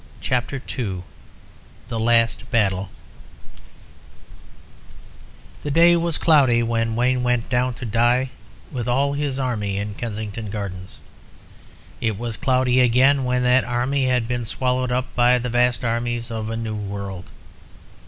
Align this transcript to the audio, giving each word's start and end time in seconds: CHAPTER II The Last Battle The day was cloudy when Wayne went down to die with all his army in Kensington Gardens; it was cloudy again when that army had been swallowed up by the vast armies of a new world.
CHAPTER 0.19 0.59
II 0.79 1.03
The 1.87 1.99
Last 1.99 2.49
Battle 2.49 2.89
The 5.61 5.69
day 5.69 5.95
was 5.95 6.17
cloudy 6.17 6.63
when 6.63 6.95
Wayne 6.95 7.21
went 7.21 7.49
down 7.49 7.75
to 7.75 7.85
die 7.85 8.31
with 8.71 8.87
all 8.87 9.13
his 9.13 9.37
army 9.37 9.77
in 9.77 9.93
Kensington 9.93 10.49
Gardens; 10.49 10.97
it 12.01 12.17
was 12.17 12.35
cloudy 12.35 12.79
again 12.79 13.25
when 13.25 13.43
that 13.43 13.63
army 13.63 14.07
had 14.07 14.27
been 14.27 14.43
swallowed 14.43 14.91
up 14.91 15.13
by 15.13 15.37
the 15.37 15.49
vast 15.49 15.85
armies 15.85 16.31
of 16.31 16.49
a 16.49 16.57
new 16.57 16.73
world. 16.75 17.29